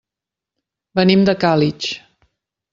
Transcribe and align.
Venim 1.01 1.27
de 1.29 1.37
Càlig. 1.45 1.93